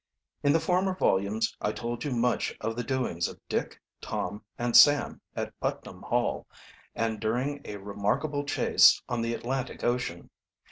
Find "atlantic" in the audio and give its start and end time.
9.35-9.83